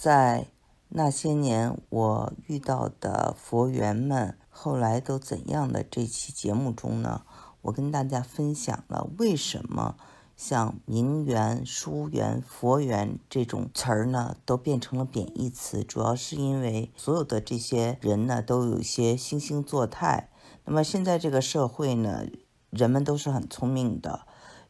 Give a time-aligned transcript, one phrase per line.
[0.00, 0.46] 在
[0.90, 7.22] 那些年我遇到的佛缘们后来都怎样的这期节目中呢，
[7.62, 9.96] 我跟大家分享了为什么
[10.36, 20.30] 像名缘、书缘、佛缘这种词儿呢都变成了贬义词，主要是因为所有的这些人呢都有一些惺惺作态。
[20.64, 22.24] 那么现在这个社会呢，
[22.70, 24.20] 人们都是很聪明的，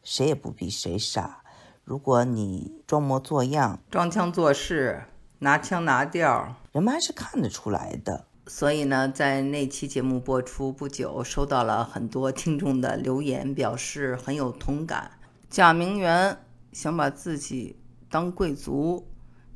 [0.01, 1.43] 谁也不比谁傻。
[1.83, 5.03] 如果你装模作样、装腔作势。
[5.41, 8.25] 拿腔拿调，人们还是看得出来的。
[8.45, 15.11] 所以呢，在那期节目播出不久，收到了很多听众的留言，表示很有同感。
[15.49, 16.37] 假名媛
[16.73, 17.77] 想把自己
[18.09, 19.07] 当贵族，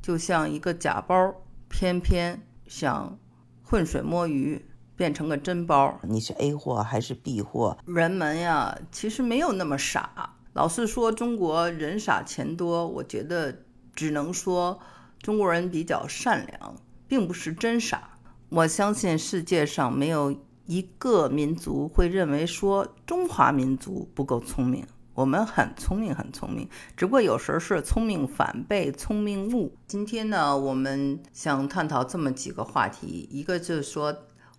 [0.02, 1.36] 就像一个假包，
[1.68, 3.20] 偏偏想
[3.62, 4.66] 浑水摸鱼，
[4.96, 6.00] 变成个真包。
[6.04, 7.78] 你是 A 货还是 B 货？
[7.86, 10.36] 人们呀，其实没有那么傻。
[10.54, 14.80] 老是说中国人傻钱多，我觉得只能说。
[15.24, 16.76] 中国人比较善良，
[17.08, 18.20] 并不是真傻。
[18.50, 24.86] 我相信世界上没有一个民族会认为说中华民族不够聪明。
[25.14, 29.74] 我们很聪明，很聪明，只不过有时候是聪明反被聪明误。
[29.88, 34.14] 今天呢，我们想探讨这么几个话题：一个就是说，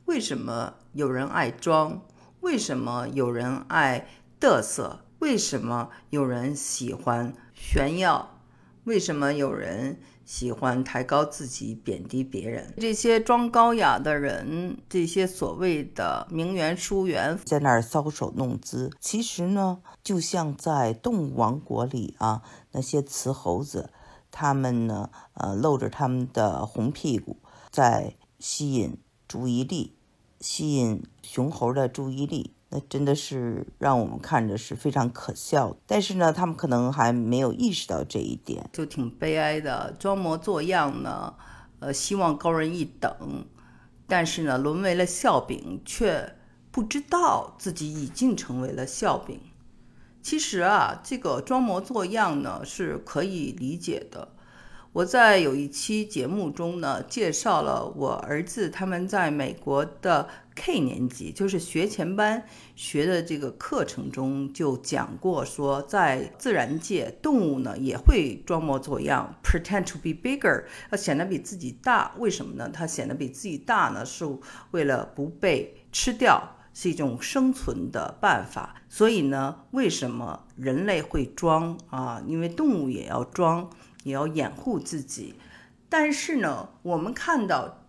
[0.06, 2.00] 为什么有人爱装？
[2.40, 4.08] 为什么有人爱
[4.40, 5.00] 嘚瑟？
[5.18, 8.30] 为什么有人喜欢炫耀？
[8.84, 9.98] 为什么有人？
[10.26, 12.72] 喜欢抬高自己，贬低别人。
[12.78, 18.90] 这些装高雅的人，这些所谓的名媛淑媛，在那儿搔首弄姿。
[19.00, 23.90] 其实呢，就像在动物王国里啊，那些雌猴子，
[24.30, 27.36] 他们呢，呃，露着他们的红屁股，
[27.70, 28.96] 在吸引
[29.28, 29.94] 注意力，
[30.40, 32.53] 吸引雄猴的注意力。
[32.74, 41.32] 那真的是让我们看着是非常可笑，但是呢，他们可能还没有意识到这一点，就挺悲哀的，装模作样呢，
[41.78, 43.46] 呃，希望高人一等，
[44.08, 46.34] 但是呢，沦为了笑柄，却
[46.72, 49.38] 不知道自己已经成为了笑柄。
[50.20, 54.30] 其实啊，这个装模作样呢是可以理解的。
[54.94, 62.44] 我在有一期节目中呢，介绍了我儿子他们在美国的 K 年级，就是学前班
[62.76, 72.14] 学的这个课程中就讲过，说在自然界，动物呢也会装模作样，pretend to be bigger，要显得比自己大。
[72.18, 72.70] 为什么呢？
[72.72, 74.24] 它显得比自己大呢，是
[74.70, 78.76] 为了不被吃掉，是一种生存的办法。
[78.88, 82.22] 所以呢，为什么人类会装啊？
[82.26, 83.70] 因为动物也要装。
[84.04, 85.32] 也要掩护自己，
[85.88, 87.86] 但是呢，我们看到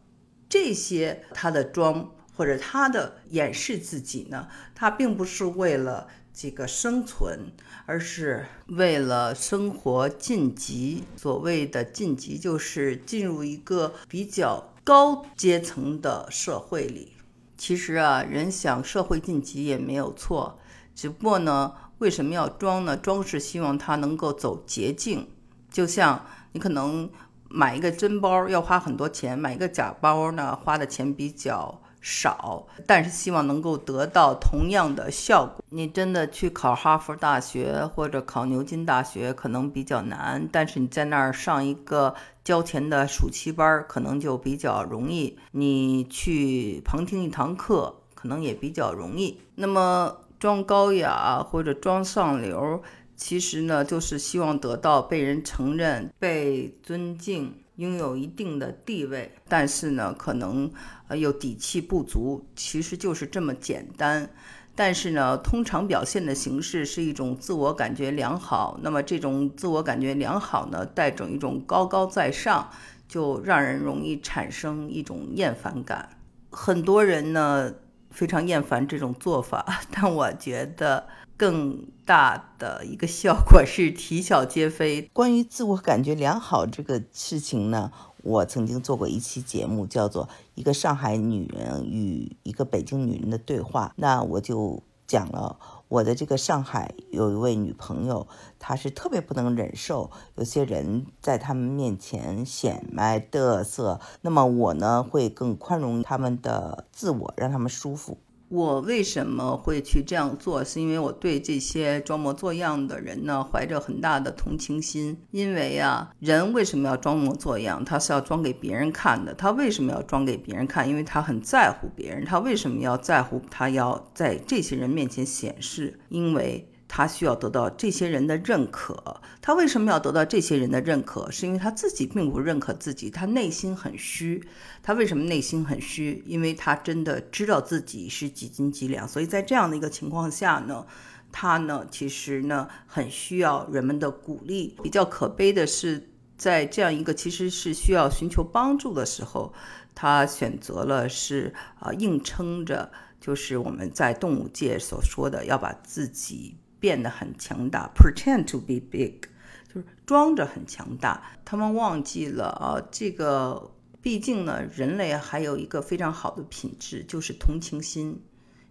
[0.47, 7.51] 这些它的装或者他的掩饰自己呢，他并不是为了这个生存，
[7.85, 11.03] 而是为了生活晋级。
[11.16, 17.13] 所谓的晋级，就是进入一个比较高阶层的社会里。
[17.57, 20.59] 其实啊，人想社会晋级也没有错，
[20.94, 22.97] 只不过呢，为什么要装呢？
[22.97, 25.29] 装是希望他能够走捷径。
[25.72, 27.09] 就像你可能
[27.50, 35.66] 买一个真包要花很多钱，买一个假包呢花的钱比较少，但是希望能够得到同样的效果。
[35.69, 45.39] 你真的去考哈佛大学或者考牛津大学可能比较难，但是你在那儿上一个交钱的暑期班可能就比较容易。
[45.49, 49.41] 你去旁听一堂课可能也比较容易。
[49.55, 52.83] 那么装高雅或者装上流。
[53.17, 59.33] 其实呢，就是希望得到被人承认、被尊敬，拥有一定的地位。
[59.47, 60.71] 但是呢，可能
[61.07, 64.29] 呃有底气不足，其实就是这么简单。
[64.75, 68.77] 但是呢，通常表现的形式是一种自我感觉良好。
[68.81, 72.69] 那么这种自我感觉良好呢，带着一种高高在上，
[73.07, 76.09] 就让人容易产生一种厌烦感。
[76.49, 77.73] 很多人呢
[78.11, 81.07] 非常厌烦这种做法， 但我觉得。
[81.38, 85.09] 更大的一个效果是啼笑皆非。
[85.13, 87.91] 关于自我感觉良好这个事情呢，
[88.23, 93.87] 我曾经做过一期节目，叫做《一个上海女人与一个北京女人的对话》。
[93.97, 98.28] 那我就讲了我的这个上海有一位女朋友，
[98.58, 103.99] 她是特别不能忍受有些人在他们面前显摆得瑟。
[104.22, 108.17] 那么我呢，会更宽容他们的自我，让他们舒服。
[108.55, 110.63] 我为什么会去这样做？
[110.63, 115.17] 是因为我对这些装模作样的人呢，怀着很大的同情心。
[115.31, 117.84] 因为啊，人为什么要装模作样？
[117.84, 119.34] 他是要装给别人看的。
[119.34, 120.87] 他为什么要装给别人看？
[120.87, 122.23] 因为他很在乎别人。
[122.23, 123.41] 他为什么要在乎？
[123.52, 125.99] 他要在这些人面前显示？
[126.07, 126.69] 因为。
[126.97, 129.19] 他需要得到这些人的认可。
[129.41, 131.29] 他为什么要得到这些人的认可？
[131.29, 134.41] 是因为他自己并不认可自己，他内心很虚。
[134.81, 136.23] 他为什么内心很虚？
[136.25, 139.05] 因为他真的知道自己是几斤几两。
[139.05, 140.85] 所以在这样的一个情况下呢，
[141.33, 144.77] 他呢其实呢很需要人们的鼓励。
[144.81, 146.07] 比较可悲的是，
[146.37, 149.53] 在这样一个其实是需要寻求帮助的时候，
[149.93, 152.89] 他选择了是啊硬撑着。
[153.19, 159.22] 就是我们在动物界所说的，要把自己变得很强大，pretend to be big，
[159.67, 161.22] 就是装着很强大。
[161.43, 168.23] 他们忘记了啊，这个毕竟呢，人类还有一个非常好的品质，就是同情心。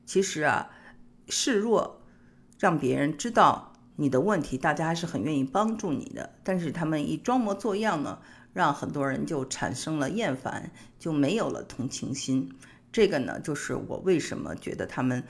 [0.06, 0.70] 其实啊，
[1.28, 2.02] 示弱，
[2.58, 6.34] 让别人知道你的问题，大家还是很愿意帮助你的。
[6.44, 8.18] 但是他们一装模作样呢，
[8.52, 12.54] 让很多人就产生了厌烦，就没有了同情心。
[12.92, 15.24] 这个呢，就是我为什么觉得他们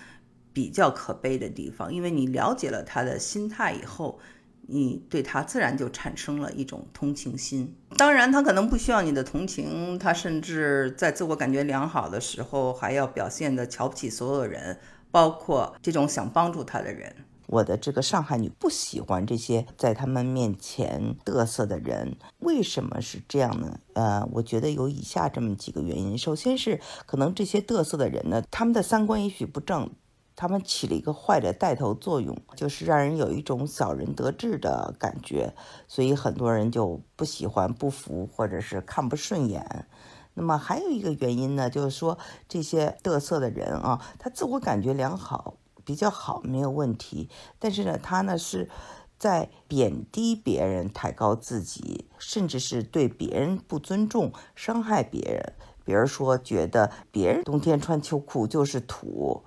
[0.55, 4.19] 比较可悲的地方，因为你了解了他的心态以后，
[4.67, 7.77] 你对他自然就产生了一种同情心。
[7.99, 14.79] 当然，他可能不需要你的同情，他甚至在自我感觉良好的时候，还要表现的瞧不起所有人，
[15.11, 17.15] 包括这种想帮助他的人。
[17.47, 23.79] 我的这个上海女不喜欢这些在他们面前嘚瑟的人，为什么是这样呢？
[23.93, 26.17] 呃，我觉得有以下这么几个原因。
[26.17, 29.91] 首先是可能这些嘚瑟的人呢，他们的三观也许不正，
[30.37, 35.55] 他们起了一个坏的带头作用，就是让人有一种小人得志的感觉，
[35.89, 39.87] 所以很多人就不喜欢、不服或者是看不顺眼。
[40.35, 45.57] 那么还有一个原因呢，就是说这些嘚瑟的人啊，他自我感觉良好。
[45.87, 47.29] 比较好，没有问题。
[47.59, 48.71] 但是呢，他呢是
[49.19, 55.53] 在贬低别人、抬高自己，甚至是对别人不尊重、伤害别人。
[55.85, 59.45] 比如说，觉得别人冬天穿秋裤就是土，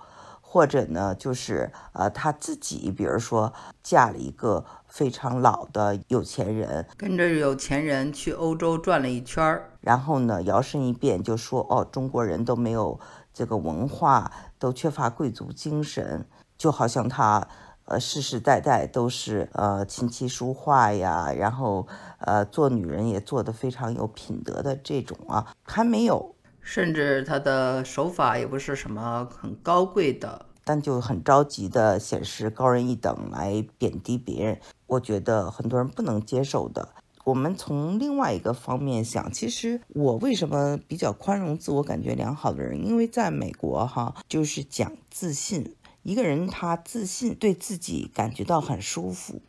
[0.50, 3.52] 或者呢，就是呃他自己，比如说
[3.82, 12.98] 嫁了一个非常老的有钱人，跟着有钱人去欧洲转了一圈儿，然后呢摇身一变就说哦，中国人都没有。
[13.34, 17.46] 这个文化都缺乏贵族精神，就好像他，
[17.84, 21.86] 呃，世世代代都是呃琴棋书画呀，然后
[22.18, 26.34] 呃做女人也做得非常有品德的这种啊，还没有，
[26.70, 36.86] 甚至他的手法也不是什么很高贵的，但就很着急的显示高人一等来贬低别人，我觉得很多人不能接受的。
[37.24, 42.86] 我们从另外一个方面想，其实我为什么比较宽容自我感觉良好的人？
[42.86, 45.74] 因为在美国，哈，就是讲自信。
[46.02, 49.40] 一个人他自信，对自己感觉到很舒服，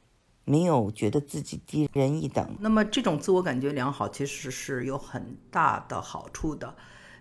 [0.45, 2.55] 没有觉得自己低人一等。
[2.61, 6.73] 那么这种自我感觉良好，其实是有很大的好处的。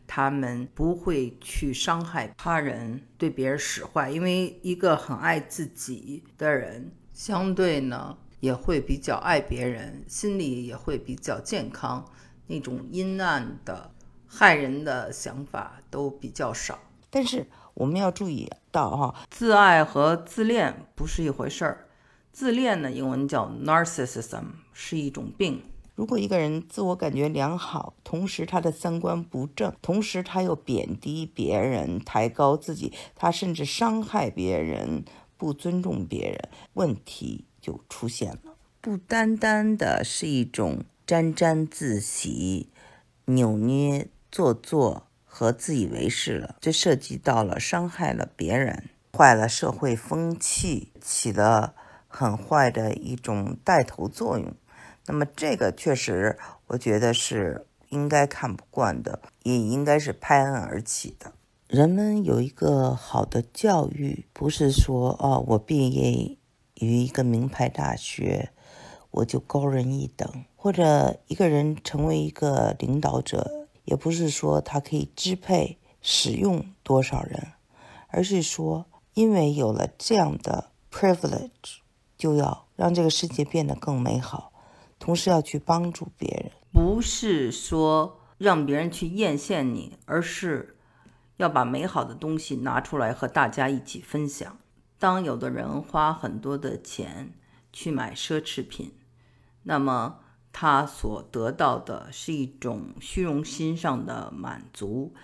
[0.08, 4.10] 他们不会去伤害他人，对别人使坏。
[4.10, 8.18] 因为一个很爱自己的人，相对呢。
[8.40, 12.08] 也会比较爱别人，心里也会比较健康，
[12.46, 13.90] 那种阴暗的、
[14.28, 16.78] 害人的想法都比较少。
[17.10, 17.44] 但是
[17.74, 21.88] 我们要注意到哈，自爱和自恋不是一回事儿。
[22.30, 25.60] 自恋呢，英文叫 narcissism，是一种病。
[25.98, 35.04] 如果一个人自我感觉良好，同时他的三观不正，同时他又贬低别人、抬高自己，他甚至伤害别人、
[35.36, 37.46] 不尊重别人，问题。
[37.60, 42.68] 就出现了，不单单的是一种沾沾自喜、
[43.24, 51.74] 扭捏做作和自以为是了，这涉及到了伤害了别人，坏了社会风气，起了
[52.06, 54.54] 很坏的一种带头作用。
[55.08, 56.38] 那么这个确实，
[56.68, 61.32] 我觉得是应该看不惯的，也应该是拍案而起的。
[61.66, 66.38] 人们有一个好的教育，不是说哦，我毕业。
[66.80, 68.50] 于一个名牌大学，
[69.10, 77.48] 我就高人一等；或者一个人成为一个领导者，也不是说他可以支配、使用多少人，
[78.06, 81.80] 而是说，因为有了这样的 privilege，
[82.16, 84.47] 就要让这个世界变得更美好，
[85.08, 86.52] 同时要去帮助别人。
[86.70, 90.76] 不是说让别人去艳羡你，而是
[91.38, 94.58] 要把美好的东西拿出来和大家一起分享。
[94.98, 97.32] 当有的人花很多的钱
[97.72, 98.98] 去买奢侈品，
[99.62, 100.18] 那么
[100.52, 105.14] 他所得到的是一种虚荣心上的满足，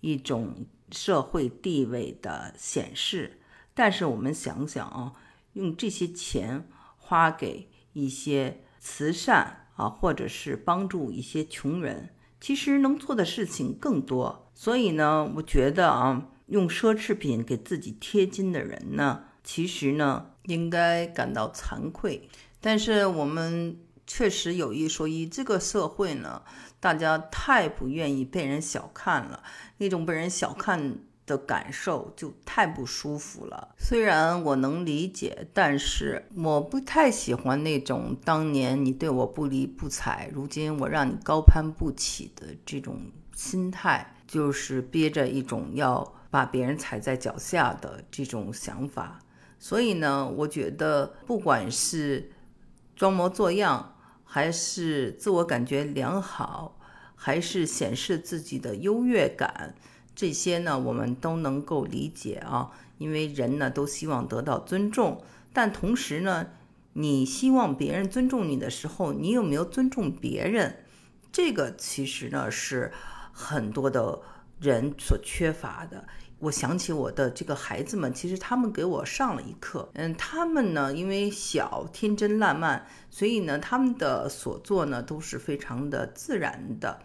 [0.00, 3.40] 一种社会地位的显示。
[3.74, 5.12] 但是我们想想啊，
[5.52, 14.50] 用这些钱花给一些慈善啊，或者是帮助一些穷人，其实能做的事情更多。
[14.54, 16.28] 所以呢，我觉得啊。
[16.48, 22.28] 用奢侈品给自己贴金的人呢，其实呢应该感到惭愧。
[22.60, 26.42] 但是我们确实有一说一，这个社会呢，
[26.78, 29.42] 大家太不愿意被人小看了，
[29.78, 30.98] 那种被人小看。
[31.26, 33.74] 的感受就太不舒服了。
[33.78, 49.20] 虽然我能理解，但是我不太喜欢那种当年你对我不理不睬，如今我让你高攀不起的这种心态，就是憋着一种要把别人踩在脚下的这种想法。
[49.58, 52.32] 所以呢，我觉得不管是
[52.94, 56.78] 装模作样，还是自我感觉良好，
[57.14, 59.74] 还是显示自己的优越感。
[60.14, 66.46] 这些呢，我们都能够理解啊，因为人呢都希望得到尊重，但同时呢，
[66.92, 70.84] 你希望别人尊重你的时候，你有没有尊重别人？
[71.32, 72.92] 这个其实呢是
[73.32, 74.20] 很多的
[74.60, 76.06] 人所缺乏的。
[76.38, 79.88] 我想起我的这个孩子们，其实他们给我上了一课。
[79.94, 87.00] 嗯，他们呢因为小天真烂漫，所以呢他们的所做呢都是非常的自然的。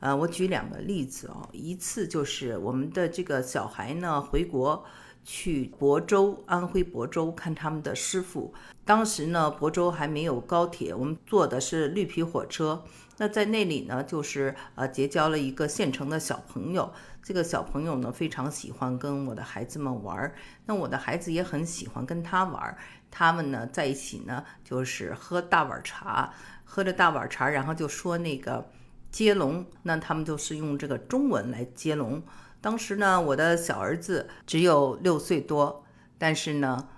[0.00, 4.84] 呃，我举两个例子哦，一次就是我们的这个小孩呢回国
[5.24, 8.54] 去亳州，安徽亳州看他们的师傅。
[8.84, 12.84] 当时呢，亳州还没有高铁，我们坐的是绿皮火车。
[13.16, 16.92] 那在那里呢，就是呃结交了一个县城的小朋友。
[17.20, 20.34] 这个小朋友呢非常喜欢跟我的孩子们玩儿，
[20.66, 22.78] 那我的孩子也很喜欢跟他玩儿。
[23.10, 26.32] 他们呢在一起呢就是喝大碗茶，
[26.64, 28.70] 喝着大碗茶，然后就说那个。
[29.10, 32.22] 接龙，那他们就是用这个中文来接龙。
[32.60, 35.84] 当时呢，我的小儿子只有六岁多，
[36.18, 36.88] 但是呢，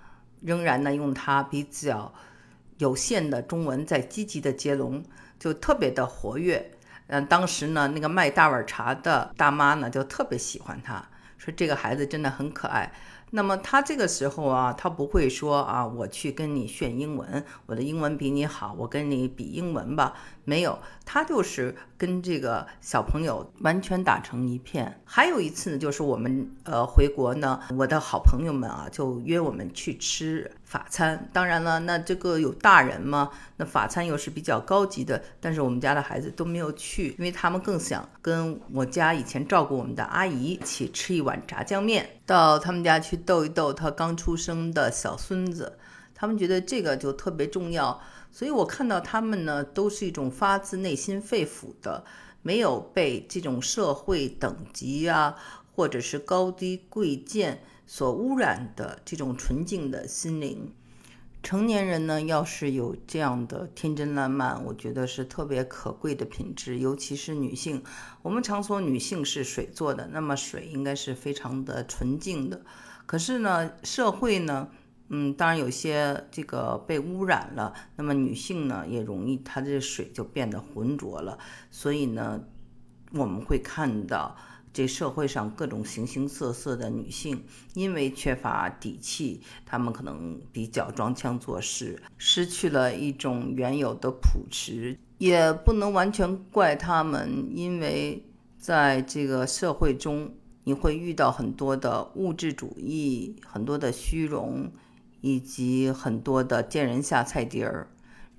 [0.41, 2.13] 仍然呢用他比较
[2.77, 5.03] 有限的中文在积极的接龙，
[5.39, 6.77] 就特别的活跃。
[7.07, 11.07] 嗯，当时呢，那个卖大碗茶的大妈呢就特别喜欢他，
[11.43, 12.93] 说这个孩子真的很可爱。
[13.33, 20.13] 那么他这个时候啊，他不会说啊，我去跟你炫英文，我的英文比你好，我跟你比英文吧。
[20.43, 25.01] 没有，他就是跟这个小朋友完全打成一片。
[25.05, 31.29] 还有一次呢，就是我们呃回国呢，我的好朋友们啊就约我们去吃法餐。
[31.33, 45.77] 当然了，那这个有大人嘛，那法餐又是比较高级的，但是我们家的孩子都没有去，因为他们更想跟我家以前照顾我们的阿姨一起吃一碗炸酱面，到他们家去逗一逗他刚出生的小孙子。
[46.15, 48.01] 他们觉得这个就特别重要。
[48.31, 52.05] 所以我看到他们呢，都是一种发自内心肺腑的，
[52.41, 55.35] 没有被这种社会等级啊，
[55.75, 57.61] 或者是高低贵贱
[57.93, 60.73] 所污染的这种纯净的心灵。
[61.43, 67.83] 成年人呢，要是有这样的天真烂漫，我觉得是特别可贵的品质，尤其是女性。
[68.21, 72.61] 我们常说女性是水做的，那么水应该是非常的纯净的。
[73.05, 74.69] 可是呢，社会呢？
[75.09, 81.37] 嗯，当然有些这个被污染了，那么女性呢也容易，她这水就变得浑浊了。
[81.69, 82.41] 所以呢，
[83.11, 84.37] 我们会看到
[84.73, 94.97] 这社会上各种形形色色的女性，因为缺乏底气，她们可能比较装腔作势，失去了一种原有的朴实。
[95.17, 98.25] 也不能完全怪她们，因为
[98.57, 104.71] 在这个社会中，你会遇到很多的物质主义，很多的虚荣。
[105.23, 107.90] 以及很多的见人下菜碟儿，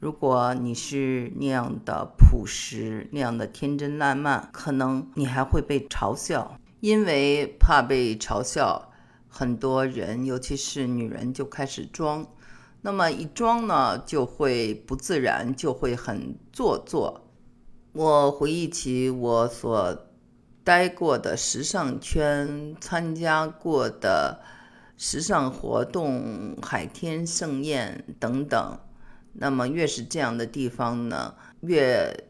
[0.02, 6.58] 如果你是那样的朴实、那样的天真烂漫，可能你还会被嘲笑。
[6.80, 8.90] 因为怕被嘲笑，
[9.28, 12.26] 很多人，尤其是女人，就开始装。
[12.80, 17.28] 那么一装呢，就会不自然，就会很做作。
[17.92, 19.96] 我回忆起我所
[20.64, 24.40] 待过的时尚圈，参加过的。
[24.96, 28.78] 时尚活动、海天盛宴等等，
[29.34, 32.24] 那么越是这样的地方呢，越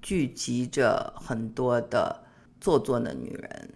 [0.00, 2.24] 聚集着很多的
[2.60, 3.74] 做作的女人。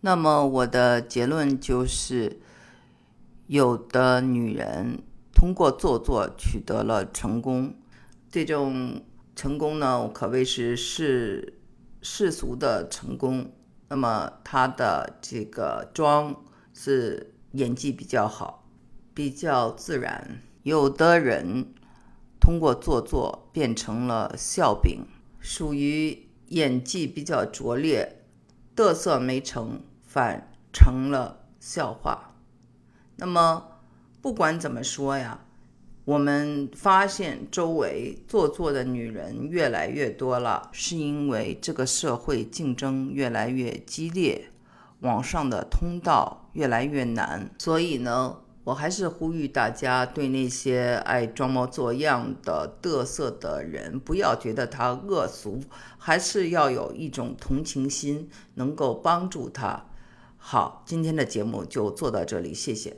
[0.00, 2.40] 那么我的结论就是，
[3.46, 4.98] 有的女人
[5.32, 7.74] 通过做作取得了成功，
[8.30, 9.02] 这种
[9.36, 11.58] 成功呢，可谓是世
[12.02, 13.52] 世俗的成功。
[13.88, 16.34] 那么她的这个妆。
[16.76, 18.68] 是演技比较好，
[19.14, 20.42] 比较自然。
[20.64, 21.74] 有的人
[22.40, 25.04] 通过做作变成了笑柄，
[25.38, 28.22] 属于演技比较拙劣，
[28.74, 32.32] 得瑟没成，反成了笑话。
[33.16, 33.72] 那么
[34.22, 35.44] 不管怎么说呀，
[36.06, 44.50] 我们发现周围做作的女人越来越多了，是因为这个社会竞争越来越激烈。
[45.00, 55.60] 网上的通道越来越难，所以呢，我还是呼吁大家，对那些爱装模作样的得瑟的人，不要觉得他恶俗，
[55.96, 59.86] 还是要有一种同情心，能够帮助他。
[60.36, 62.92] 好，今天的节目就做到这里，谢谢。